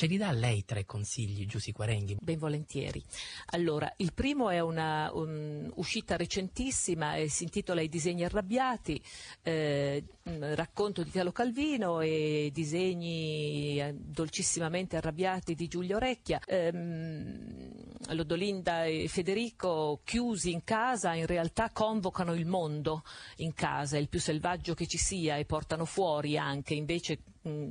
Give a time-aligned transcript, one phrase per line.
[0.00, 2.16] Ce li dà lei tre consigli, Giussi Quarenghi?
[2.22, 3.04] Ben volentieri.
[3.48, 8.98] Allora, il primo è una un, uscita recentissima, e si intitola I disegni arrabbiati,
[9.42, 10.02] eh,
[10.54, 16.40] racconto di Talo Calvino e disegni eh, dolcissimamente arrabbiati di Giulio Orecchia.
[16.46, 17.68] Ehm,
[18.12, 23.02] Lodolinda e Federico, chiusi in casa, in realtà convocano il mondo
[23.36, 27.18] in casa, il più selvaggio che ci sia, e portano fuori anche invece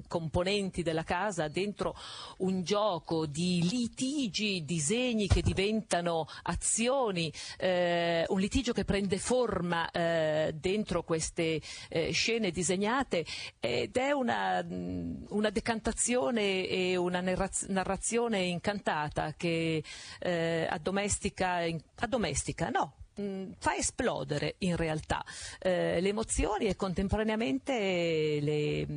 [0.08, 1.96] componenti della casa dentro
[2.38, 10.56] un gioco di litigi, disegni che diventano azioni, eh, un litigio che prende forma eh,
[10.56, 13.26] dentro queste eh, scene disegnate
[13.60, 19.84] ed è una, una decantazione e una narrazione incantata che
[20.20, 21.60] eh, addomestica,
[21.96, 22.94] addomestica, no,
[23.58, 25.24] fa esplodere in realtà
[25.60, 28.88] eh, le emozioni e contemporaneamente le,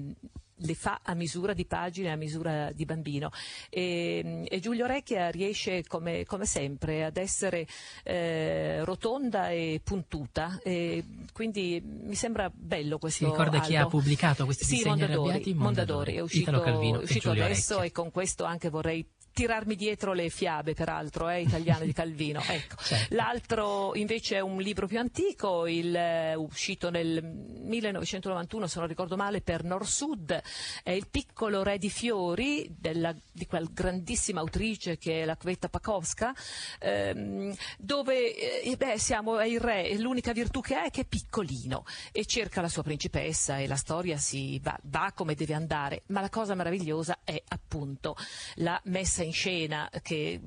[0.63, 3.31] le fa a misura di pagina, a misura di bambino.
[3.69, 7.67] E, e Giulio Recchia riesce come, come sempre ad essere
[8.05, 13.25] eh, rotonda e puntuta, e quindi mi sembra bello questo.
[13.25, 13.67] Si ricorda albo.
[13.67, 15.55] chi ha pubblicato questi sì, disegni Mondadori, arrabbiati?
[15.55, 17.89] Mondadori, è uscito, Calvino, è uscito adesso Recchia.
[17.89, 22.41] e con questo anche vorrei tirarmi dietro le fiabe, peraltro, eh, italiane di Calvino.
[22.53, 22.77] Ecco.
[22.83, 23.15] Certo.
[23.15, 29.17] L'altro invece è un libro più antico, il, uh, uscito nel 1991, se non ricordo
[29.17, 30.43] male, per Nord-Sud,
[30.83, 35.69] è Il piccolo re di fiori, della, di quella grandissima autrice che è la Kveta
[35.69, 36.35] Pakowska,
[36.81, 41.05] ehm, dove eh, beh, siamo, è il re, l'unica virtù che ha è che è
[41.05, 46.03] piccolino e cerca la sua principessa e la storia si va, va come deve andare,
[46.09, 48.17] ma la cosa meravigliosa è appunto
[48.57, 50.41] la messa in scena che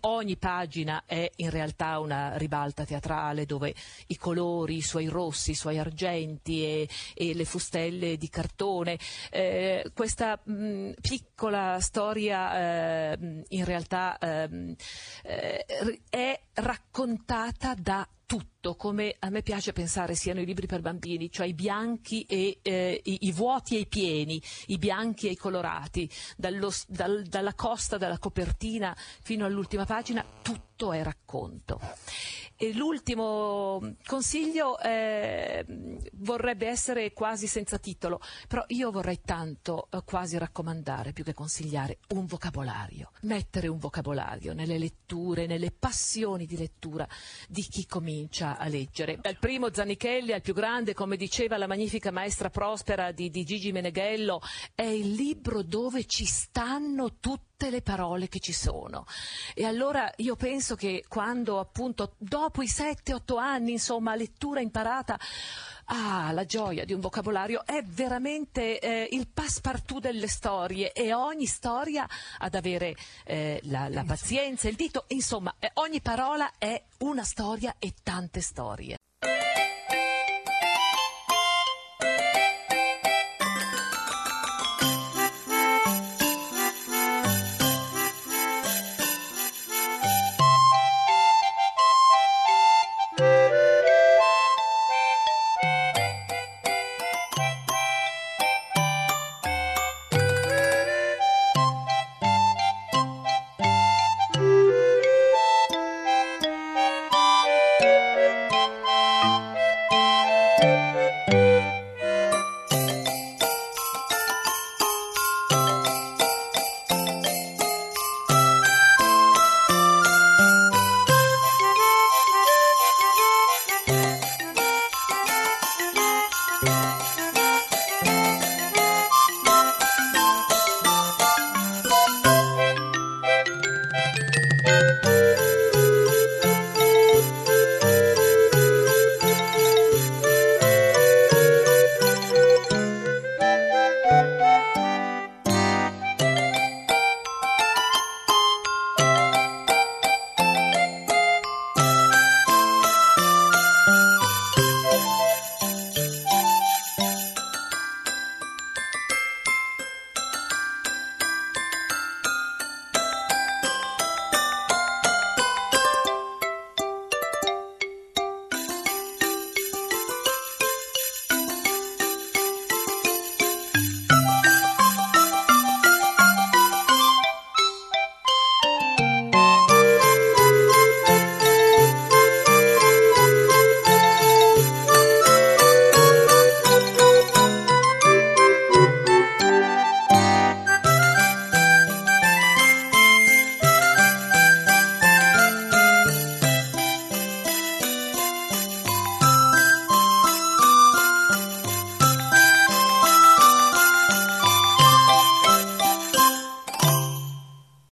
[0.00, 3.74] ogni pagina è in realtà una ribalta teatrale dove
[4.08, 8.98] i colori, i suoi rossi, i suoi argenti e, e le fustelle di cartone,
[9.30, 14.76] eh, questa mh, piccola storia eh, in realtà eh,
[16.08, 21.46] è raccontata da tutto, come a me piace pensare siano i libri per bambini, cioè
[21.46, 26.10] i bianchi e eh, i, i, vuoti e i pieni, i bianchi e i colorati,
[26.36, 31.80] dallo, dal, dalla costa, dalla copertina fino all'ultima pagina, tutto è racconto.
[32.56, 35.64] E l'ultimo consiglio eh,
[36.14, 41.98] vorrebbe essere quasi senza titolo, però io vorrei tanto eh, quasi raccomandare, più che consigliare,
[42.10, 43.10] un vocabolario.
[43.22, 47.08] Mettere un vocabolario nelle letture, nelle passioni di lettura
[47.48, 49.18] di chi comincia a leggere.
[49.20, 53.72] Dal primo Zanichelli al più grande, come diceva la magnifica maestra Prospera di, di Gigi
[53.72, 54.40] Meneghello,
[54.74, 57.16] è il libro dove ci stanno
[57.56, 59.06] tutte le parole che ci sono.
[59.54, 65.18] E allora io penso che quando appunto dopo i 7-8 anni, insomma, lettura imparata,
[65.88, 71.44] Ah, la gioia di un vocabolario è veramente eh, il passepartout delle storie e ogni
[71.44, 77.22] storia ad avere eh, la, la, pazienza, il dito, insomma, eh, ogni parola è una
[77.22, 78.96] storia e tante storie.